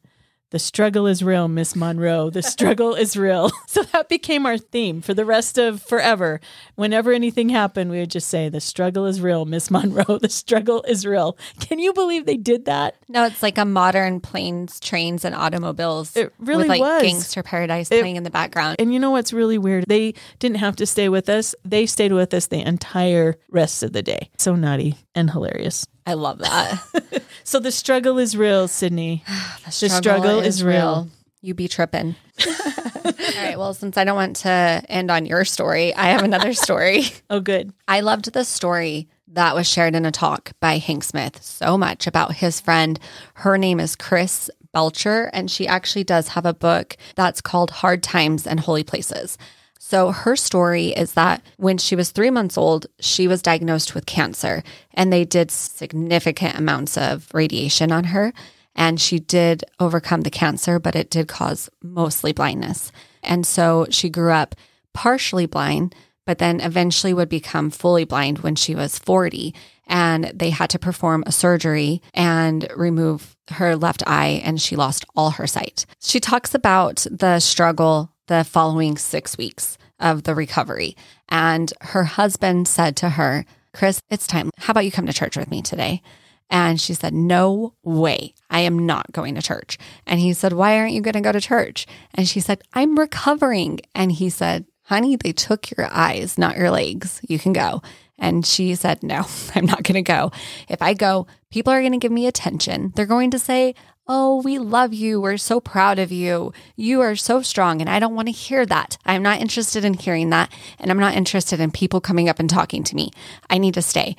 [0.51, 2.29] the struggle is real, Miss Monroe.
[2.29, 3.51] The struggle is real.
[3.69, 6.41] So that became our theme for the rest of forever.
[6.75, 10.17] Whenever anything happened, we would just say, The struggle is real, Miss Monroe.
[10.21, 11.37] The struggle is real.
[11.59, 12.95] Can you believe they did that?
[13.07, 16.15] No, it's like a modern planes, trains, and automobiles.
[16.17, 17.01] It really with like was.
[17.03, 18.77] Gangster Paradise It- playing in the background.
[18.79, 19.85] And you know what's really weird?
[19.87, 21.53] They didn't have to stay with us.
[21.63, 24.31] They stayed with us the entire rest of the day.
[24.37, 25.85] So naughty and hilarious.
[26.09, 27.23] I love that.
[27.43, 29.23] So the struggle is real, Cydni.
[29.65, 31.09] The struggle is real.
[31.41, 32.15] You be tripping.
[32.47, 33.57] All right.
[33.57, 37.05] Well, since I don't want to end on your story, I have another story.
[37.31, 37.73] Oh, good.
[37.87, 42.05] I loved the story that was shared in a talk by Hank Smith so much
[42.05, 42.99] about his friend.
[43.33, 48.03] Her name is Chris Belcher, and she actually does have a book that's called Hard
[48.03, 49.37] Times and Holy Places.
[49.81, 54.05] So, her story is that when she was three months old, she was diagnosed with
[54.05, 54.61] cancer,
[54.93, 58.33] and they did significant amounts of radiation on her.
[58.75, 62.91] And she did overcome the cancer, but it did cause mostly blindness.
[63.23, 64.53] And so she grew up
[64.93, 69.55] partially blind, but then eventually would become fully blind when she was 40.
[69.87, 75.05] And they had to perform a surgery and remove her left eye, and she lost
[75.15, 75.85] all her sight.
[76.01, 80.95] She talks about the struggle the following six weeks of the recovery.
[81.27, 84.51] And her husband said to her, Chris, it's time.
[84.57, 86.01] How about you come to church with me today?
[86.49, 88.33] And she said, No way.
[88.49, 89.77] I am not going to church.
[90.05, 91.85] And he said, Why aren't you going to go to church?
[92.13, 93.79] And she said, I'm recovering.
[93.93, 97.21] And he said, Honey, they took your eyes, not your legs.
[97.27, 97.81] You can go.
[98.17, 100.31] And she said, No, I'm not going to go.
[100.67, 102.93] If I go, people are going to give me attention.
[102.95, 103.75] They're going to say,
[104.11, 105.21] Oh, we love you.
[105.21, 106.51] We're so proud of you.
[106.75, 107.79] You are so strong.
[107.79, 108.97] And I don't want to hear that.
[109.05, 110.51] I'm not interested in hearing that.
[110.79, 113.11] And I'm not interested in people coming up and talking to me.
[113.51, 114.15] I need to stay.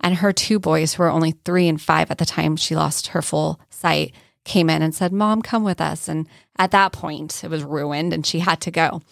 [0.00, 3.08] And her two boys, who were only three and five at the time she lost
[3.08, 6.06] her full sight, came in and said, Mom, come with us.
[6.06, 9.02] And at that point, it was ruined and she had to go.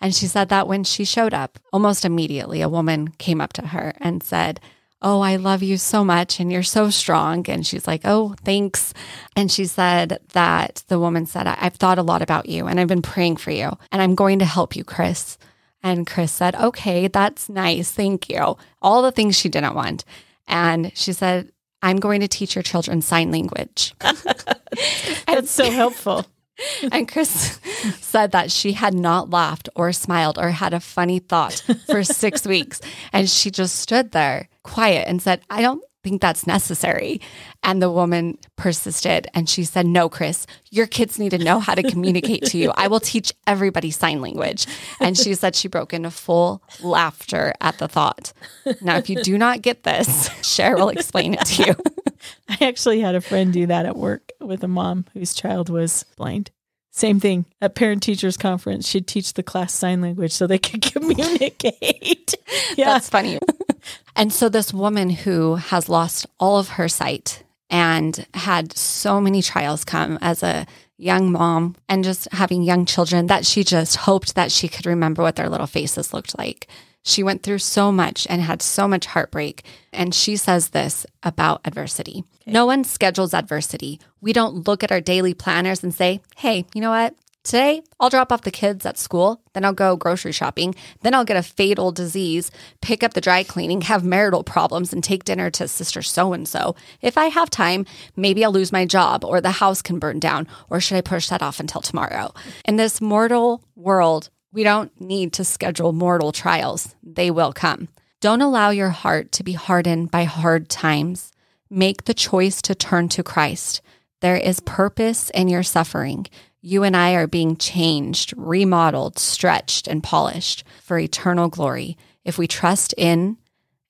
[0.00, 3.66] And she said that when she showed up, almost immediately, a woman came up to
[3.66, 4.60] her and said,
[5.02, 7.48] Oh, I love you so much and you're so strong.
[7.48, 8.92] And she's like, Oh, thanks.
[9.34, 12.78] And she said that the woman said, "I- I've thought a lot about you and
[12.78, 15.38] I've been praying for you and I'm going to help you, Chris.
[15.82, 17.90] And Chris said, Okay, that's nice.
[17.90, 18.56] Thank you.
[18.82, 20.04] All the things she didn't want.
[20.46, 21.50] And she said,
[21.82, 23.94] I'm going to teach your children sign language.
[25.26, 26.26] That's so helpful.
[26.92, 27.58] And Chris
[28.00, 32.46] said that she had not laughed or smiled or had a funny thought for six
[32.54, 32.80] weeks.
[33.12, 37.20] And she just stood there quiet and said, I don't think that's necessary.
[37.62, 41.74] And the woman persisted and she said, No, Chris, your kids need to know how
[41.74, 42.72] to communicate to you.
[42.76, 44.66] I will teach everybody sign language.
[45.00, 48.32] And she said she broke into full laughter at the thought.
[48.80, 51.74] Now, if you do not get this, Sher will explain it to you.
[52.48, 56.04] I actually had a friend do that at work with a mom whose child was
[56.16, 56.50] blind.
[56.92, 58.88] Same thing at parent teachers conference.
[58.88, 62.34] She'd teach the class sign language so they could communicate.
[62.76, 62.86] yeah.
[62.86, 63.38] That's funny.
[64.16, 69.42] and so, this woman who has lost all of her sight and had so many
[69.42, 74.34] trials come as a young mom and just having young children that she just hoped
[74.34, 76.66] that she could remember what their little faces looked like.
[77.02, 79.64] She went through so much and had so much heartbreak.
[79.92, 84.00] And she says this about adversity No one schedules adversity.
[84.20, 87.14] We don't look at our daily planners and say, hey, you know what?
[87.42, 91.24] Today, I'll drop off the kids at school, then I'll go grocery shopping, then I'll
[91.24, 92.50] get a fatal disease,
[92.82, 96.46] pick up the dry cleaning, have marital problems, and take dinner to sister so and
[96.46, 96.76] so.
[97.00, 100.48] If I have time, maybe I'll lose my job or the house can burn down,
[100.68, 102.34] or should I push that off until tomorrow?
[102.66, 107.88] In this mortal world, we don't need to schedule mortal trials, they will come.
[108.20, 111.32] Don't allow your heart to be hardened by hard times.
[111.70, 113.80] Make the choice to turn to Christ.
[114.20, 116.26] There is purpose in your suffering.
[116.60, 121.96] You and I are being changed, remodeled, stretched, and polished for eternal glory.
[122.24, 123.38] If we trust in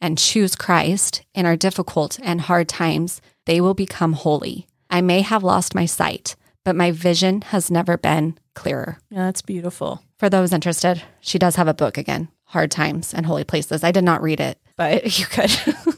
[0.00, 4.68] and choose Christ in our difficult and hard times, they will become holy.
[4.88, 8.98] I may have lost my sight, but my vision has never been clearer.
[9.10, 10.02] Yeah, that's beautiful.
[10.20, 13.82] For those interested, she does have a book again, Hard Times and Holy Places.
[13.82, 15.50] I did not read it, but you could.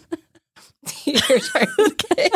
[1.07, 2.29] Okay.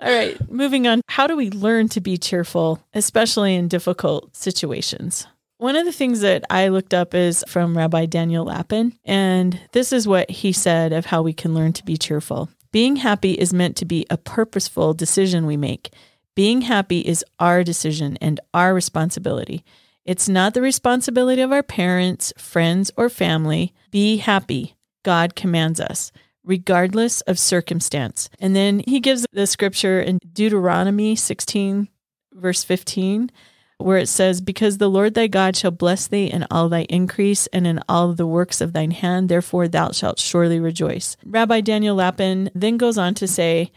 [0.00, 1.00] All right, moving on.
[1.08, 5.26] How do we learn to be cheerful, especially in difficult situations?
[5.58, 9.92] One of the things that I looked up is from Rabbi Daniel Lapin, and this
[9.92, 12.50] is what he said of how we can learn to be cheerful.
[12.72, 15.94] Being happy is meant to be a purposeful decision we make.
[16.34, 19.64] Being happy is our decision and our responsibility.
[20.04, 23.72] It's not the responsibility of our parents, friends, or family.
[23.90, 24.76] Be happy.
[25.02, 26.12] God commands us
[26.44, 28.28] regardless of circumstance.
[28.38, 31.88] And then he gives the scripture in Deuteronomy 16,
[32.32, 33.30] verse 15,
[33.78, 37.46] where it says, Because the Lord thy God shall bless thee in all thy increase
[37.48, 41.16] and in all the works of thine hand, therefore thou shalt surely rejoice.
[41.24, 43.72] Rabbi Daniel Lapin then goes on to say,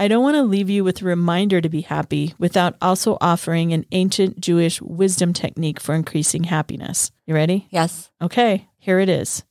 [0.00, 3.74] I don't want to leave you with a reminder to be happy without also offering
[3.74, 7.10] an ancient Jewish wisdom technique for increasing happiness.
[7.26, 7.68] You ready?
[7.68, 8.10] Yes.
[8.22, 9.44] Okay, here it is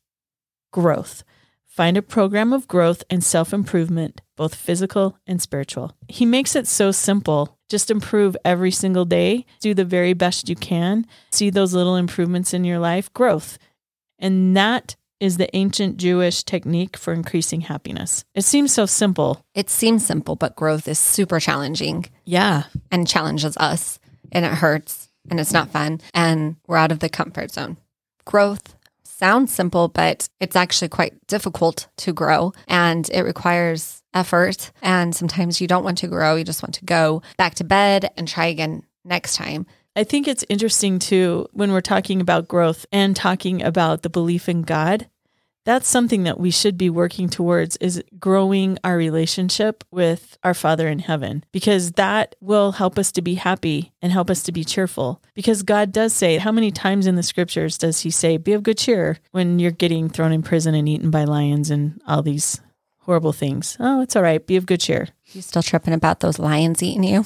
[0.72, 1.24] growth.
[1.68, 5.96] Find a program of growth and self improvement, both physical and spiritual.
[6.08, 7.60] He makes it so simple.
[7.70, 12.56] Just improve every single day, do the very best you can, see those little improvements
[12.56, 13.60] in your life, growth.
[14.18, 18.24] And that is the ancient Jewish technique for increasing happiness.
[18.36, 19.44] It seems so simple.
[19.54, 22.64] It seems simple, but growth is super challenging Yeah.
[22.92, 24.00] and challenges us,
[24.32, 27.78] and it hurts, and it's not fun, and we're out of the comfort zone.
[28.26, 34.72] Growth sounds simple, but it's actually quite difficult to grow, and it requires effort.
[34.82, 38.12] And sometimes you don't want to grow, you just want to go back to bed
[38.18, 39.66] and try again next time.
[40.00, 44.48] I think it's interesting too when we're talking about growth and talking about the belief
[44.48, 45.10] in God.
[45.66, 50.88] That's something that we should be working towards is growing our relationship with our Father
[50.88, 54.64] in heaven because that will help us to be happy and help us to be
[54.64, 55.22] cheerful.
[55.34, 58.64] Because God does say, how many times in the scriptures does he say, be of
[58.64, 62.62] good cheer when you're getting thrown in prison and eaten by lions and all these
[63.10, 63.76] horrible things?
[63.80, 64.45] Oh, it's all right.
[64.45, 65.08] Be of good cheer.
[65.32, 67.26] You still tripping about those lions eating you?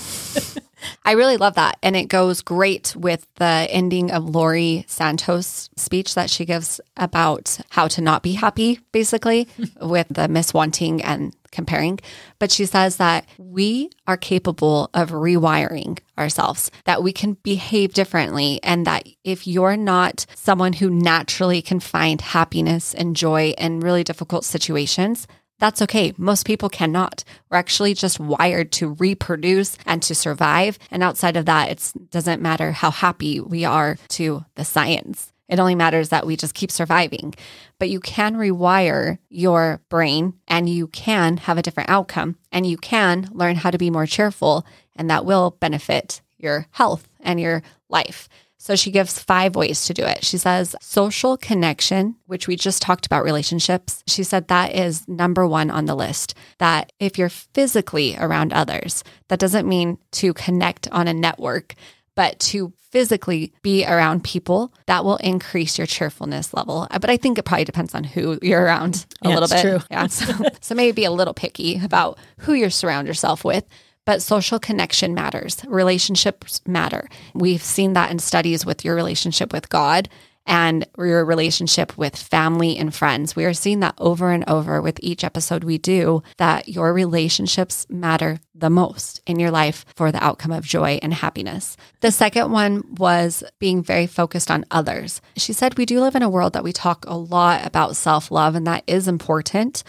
[1.03, 1.77] I really love that.
[1.83, 7.59] And it goes great with the ending of Laurie Santos' speech that she gives about
[7.69, 9.49] how to not be happy, basically,
[9.81, 11.99] with the miswanting and comparing.
[12.39, 18.61] But she says that we are capable of rewiring ourselves, that we can behave differently,
[18.63, 24.05] and that if you're not someone who naturally can find happiness and joy in really
[24.05, 25.27] difficult situations,
[25.63, 26.13] that's okay.
[26.17, 27.23] Most people cannot.
[27.49, 30.77] We're actually just wired to reproduce and to survive.
[30.91, 35.31] And outside of that, it doesn't matter how happy we are to the science.
[35.47, 37.33] It only matters that we just keep surviving.
[37.79, 42.75] But you can rewire your brain and you can have a different outcome and you
[42.75, 44.65] can learn how to be more cheerful,
[44.97, 48.27] and that will benefit your health and your life.
[48.63, 50.23] So she gives five ways to do it.
[50.23, 54.01] She says social connection, which we just talked about relationships.
[54.07, 56.33] She said that is number one on the list.
[56.59, 61.75] That if you're physically around others, that doesn't mean to connect on a network,
[62.15, 66.87] but to physically be around people that will increase your cheerfulness level.
[66.89, 69.61] Uh, but I think it probably depends on who you're around a Yeah, little bit.
[69.61, 69.79] true.
[69.91, 70.07] Yeah.
[70.11, 73.65] So, so maybe be a little picky about who you surround yourself with.
[74.05, 75.61] But social connection matters.
[75.67, 77.07] Relationships matter.
[77.33, 80.09] We've seen that in studies with your relationship with God
[80.45, 83.35] and your relationship with family and friends.
[83.35, 87.87] We are seeing that over and over with each episode we do that your relationships
[87.89, 91.77] matter the most in your life for the outcome of joy and happiness.
[92.01, 95.21] The second one was being very focused on others.
[95.37, 98.29] She said, We do live in a world that we talk a lot about self
[98.29, 99.83] love, and that is important.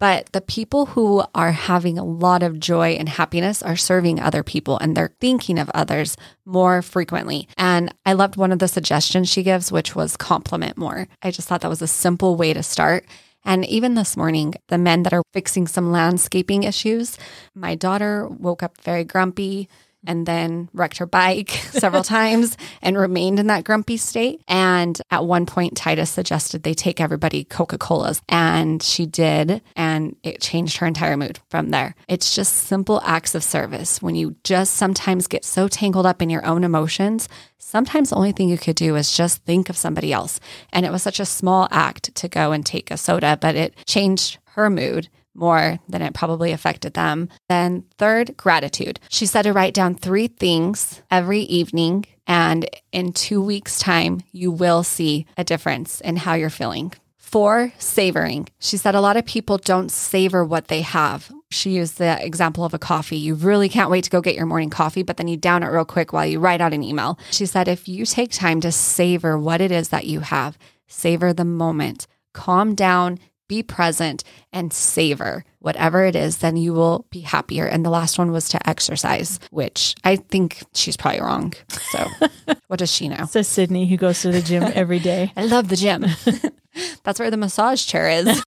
[0.00, 4.42] But the people who are having a lot of joy and happiness are serving other
[4.42, 7.48] people and they're thinking of others more frequently.
[7.56, 11.08] And I loved one of the suggestions she gives, which was compliment more.
[11.22, 13.06] I just thought that was a simple way to start.
[13.44, 17.16] And even this morning, the men that are fixing some landscaping issues,
[17.54, 19.68] my daughter woke up very grumpy
[20.06, 24.42] and then wrecked her bike several times and remained in that grumpy state.
[24.48, 29.62] And at one point, Titus suggested they take everybody Coca Cola's, and she did.
[29.76, 31.94] And it changed her entire mood from there.
[32.08, 34.00] It's just simple acts of service.
[34.00, 37.28] When you just sometimes get so tangled up in your own emotions,
[37.58, 40.40] sometimes the only thing you could do is just think of somebody else.
[40.72, 43.74] And it was such a small act to go and take a soda, but it
[43.86, 47.28] changed her mood more than it probably affected them.
[47.48, 49.00] Then, third, gratitude.
[49.08, 54.50] She said to write down three things every evening, and in two weeks' time, you
[54.50, 56.92] will see a difference in how you're feeling.
[57.16, 58.48] Four, savoring.
[58.58, 61.30] She said a lot of people don't savor what they have.
[61.50, 63.18] She used the example of a coffee.
[63.18, 65.66] You really can't wait to go get your morning coffee, but then you down it
[65.66, 67.18] real quick while you write out an email.
[67.30, 71.34] She said if you take time to savor what it is that you have, savor
[71.34, 73.18] the moment, calm down,
[73.48, 74.22] be present
[74.52, 77.66] and savor whatever it is, then you will be happier.
[77.66, 81.54] And the last one was to exercise, which I think she's probably wrong.
[81.90, 82.08] So,
[82.68, 83.26] what does she know?
[83.26, 85.32] Says Cydni, who goes to the gym every day.
[85.36, 86.06] I love the gym.
[87.04, 88.42] That's where the massage chair is.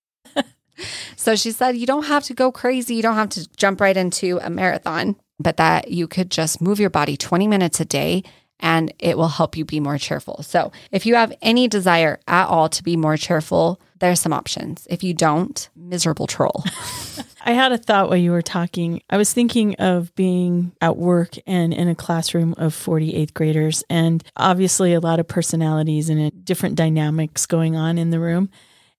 [1.15, 2.95] so she said, you don't have to go crazy.
[2.95, 6.79] You don't have to jump right into a marathon, but that you could just move
[6.79, 8.23] your body 20 minutes a day
[8.61, 10.43] and it will help you be more cheerful.
[10.43, 14.87] So if you have any desire at all to be more cheerful, there's some options.
[14.89, 16.63] If you don't, miserable troll.
[17.43, 19.01] I had a thought while you were talking.
[19.09, 24.23] I was thinking of being at work and in a classroom of 48th graders, and
[24.37, 28.49] obviously a lot of personalities and different dynamics going on in the room.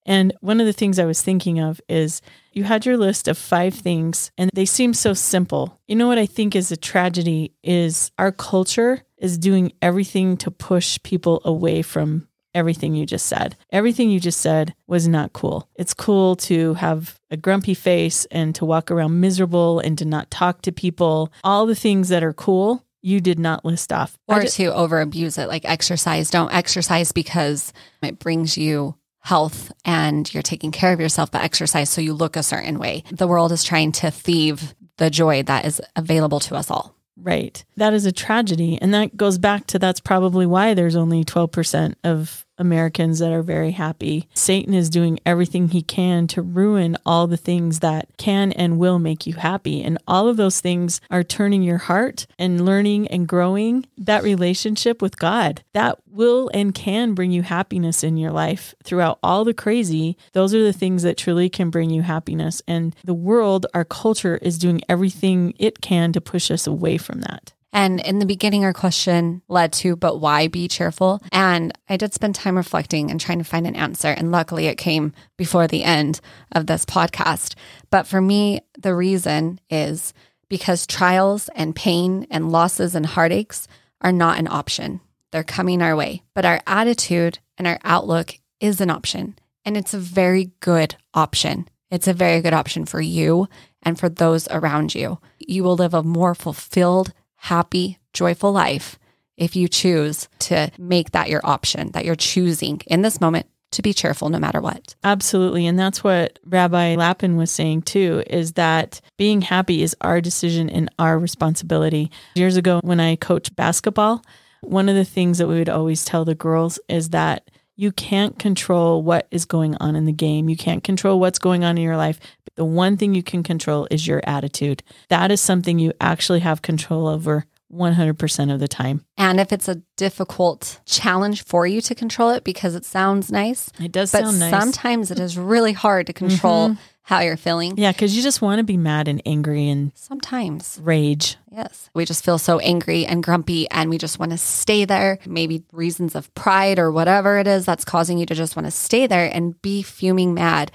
[0.04, 3.38] And one of the things I was thinking of is you had your list of
[3.38, 5.80] five things and they seem so simple.
[5.86, 10.50] You know what I think is a tragedy is our culture is doing everything to
[10.50, 13.56] push people away from everything you just said.
[13.70, 15.70] Everything you just said was not cool.
[15.76, 20.30] It's cool to have a grumpy face and to walk around miserable and to not
[20.30, 21.32] talk to people.
[21.44, 24.18] All the things that are cool, you did not list off.
[24.28, 26.30] Or to over abuse it, like exercise.
[26.30, 31.88] Don't exercise because it brings you health and you're taking care of yourself, but exercise
[31.88, 33.04] so you look a certain way.
[33.10, 36.94] The world is trying to thieve the joy that is available to us all.
[37.16, 37.64] Right.
[37.76, 38.78] That is a tragedy.
[38.80, 43.42] And that goes back to that's probably why there's only 12% of Americans that are
[43.42, 44.28] very happy.
[44.34, 48.98] Satan is doing everything he can to ruin all the things that can and will
[48.98, 49.82] make you happy.
[49.82, 55.02] And all of those things are turning your heart and learning and growing that relationship
[55.02, 55.62] with God.
[55.72, 60.16] That will and can bring you happiness in your life throughout all the crazy.
[60.32, 62.62] Those are the things that truly can bring you happiness.
[62.68, 67.20] And the world, our culture, is doing everything it can to push us away from
[67.22, 67.52] that.
[67.72, 71.22] And in the beginning, our question led to, but why be cheerful?
[71.32, 74.08] And I did spend time reflecting and trying to find an answer.
[74.08, 76.20] And luckily, it came before the end
[76.52, 77.54] of this podcast.
[77.90, 80.12] But for me, the reason is
[80.50, 83.66] because trials and pain and losses and heartaches
[84.02, 85.00] are not an option.
[85.30, 86.22] They're coming our way.
[86.34, 89.38] But our attitude and our outlook is an option.
[89.64, 91.68] And it's a very good option.
[91.90, 93.48] It's a very good option for you
[93.82, 95.18] and for those around you.
[95.38, 97.12] You will live a more fulfilled,
[97.42, 98.98] happy, joyful life
[99.36, 103.82] if you choose to make that your option, that you're choosing in this moment to
[103.82, 104.94] be cheerful no matter what.
[105.02, 105.66] Absolutely.
[105.66, 110.70] And that's what Rabbi Lapin was saying too is that being happy is our decision
[110.70, 112.10] and our responsibility.
[112.36, 114.24] Years ago, when I coached basketball,
[114.60, 118.38] one of the things that we would always tell the girls is that you can't
[118.38, 120.48] control what is going on in the game.
[120.48, 122.20] You can't control what's going on in your life.
[122.44, 124.82] But the one thing you can control is your attitude.
[125.08, 129.04] That is something you actually have control over 100% of the time.
[129.16, 133.70] And if it's a difficult challenge for you to control it because it sounds nice,
[133.80, 134.50] It does but sound nice.
[134.50, 136.78] sometimes it is really hard to control Mhm.
[137.04, 137.74] how you're feeling.
[137.76, 140.78] yeah, because you just want to be mad and angry and Sometimes.
[140.82, 141.36] rage.
[141.50, 141.90] Yes.
[141.94, 145.18] We just feel so angry and grumpy and we just want to stay there.
[145.26, 148.70] Maybe reasons of pride or whatever it is that's causing you to just want to
[148.70, 150.70] stay there and be fuming mad.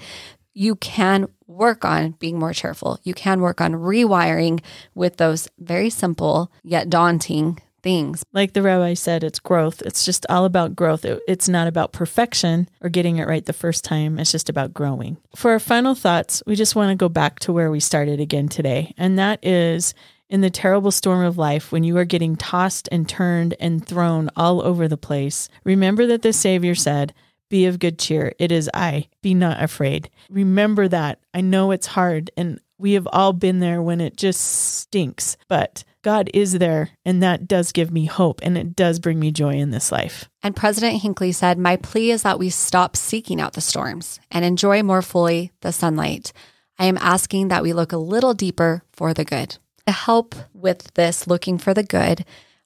[0.60, 2.98] You can work on being more cheerful.
[3.04, 4.60] You can work on rewiring
[4.92, 8.24] with those very simple yet daunting things.
[8.32, 9.82] Like the rabbi said, it's growth.
[9.82, 11.04] It's just all about growth.
[11.04, 14.18] It- it's not about perfection or getting it right the first time.
[14.18, 15.18] It's just about growing.
[15.36, 18.48] For our final thoughts, we just want to go back to where we started again
[18.48, 18.94] today.
[18.98, 19.94] And that is
[20.28, 24.28] in the terrible storm of life when you are getting tossed and turned and thrown
[24.36, 25.48] all over the place.
[25.62, 27.14] Remember that the Savior said,
[27.48, 28.32] Be of good cheer.
[28.38, 29.08] It is I.
[29.22, 30.10] Be not afraid.
[30.30, 31.20] Remember that.
[31.32, 35.84] I know it's hard and we have all been there when it just stinks, but
[36.02, 39.54] God is there and that does give me hope and it does bring me joy
[39.54, 40.28] in this life.
[40.42, 44.44] And President Hinckley said, My plea is that we stop seeking out the storms and
[44.44, 46.32] enjoy more fully the sunlight.
[46.78, 49.58] I am asking that we look a little deeper for the good.
[49.86, 52.24] To help with this looking for the good,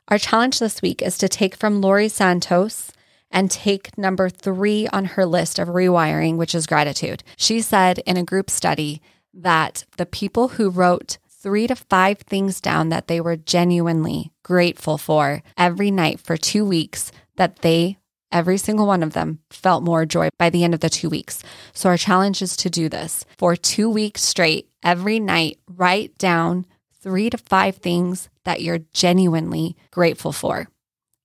[0.09, 2.93] our challenge this week is to take from Laurie Santos
[3.33, 7.25] and take number three on her list of rewiring, which is gratitude.
[7.37, 9.01] She said in a group study
[9.35, 14.99] that the people who wrote three to five things down that they were genuinely grateful
[14.99, 17.99] for every night for two weeks, that they,
[18.31, 21.43] every single one of them, felt more joy by the end of the two weeks.
[21.73, 26.67] So our challenge is to do this for two weeks straight, every night, write down
[27.01, 30.69] three to five things that you're genuinely grateful for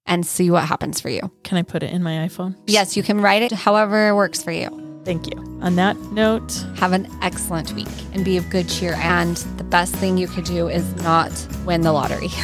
[0.08, 1.32] and see what happens for you.
[1.44, 2.56] Can I put it in my iPhone?
[2.68, 4.70] Yes, you can write it however it works for you.
[5.06, 5.40] Thank you.
[5.62, 8.94] On that note, Have an excellent week and be of good cheer.
[8.96, 11.32] And the best thing you could do is not
[11.66, 12.28] win the lottery.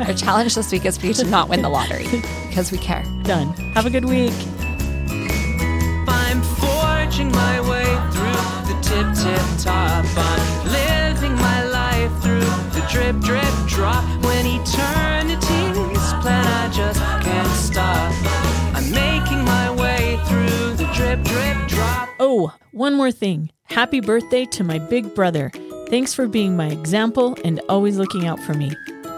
[0.00, 2.06] Our challenge this week is for you to not win the lottery
[2.48, 3.02] because we care.
[3.24, 3.48] done.
[3.74, 4.32] Have a good week.
[6.08, 10.04] I'm forging my way through the tip tip top.
[10.16, 12.40] I'm living my life through
[12.78, 14.04] the drip drip drop.
[14.24, 14.97] When eternity's
[22.20, 23.50] Oh, one more thing.
[23.64, 25.50] Happy birthday to my big brother.
[25.88, 28.72] Thanks for being my example and always looking out for me.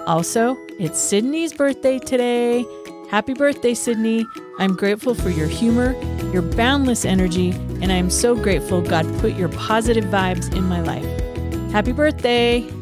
[0.07, 2.64] Also, it's Cydni's birthday today.
[3.11, 4.26] Happy birthday, Sydney.
[4.59, 5.94] I'm grateful for your humor,
[6.32, 10.80] your boundless energy, and I am so grateful God put your positive vibes in my
[10.80, 11.05] life.
[11.72, 12.80] Happy birthday!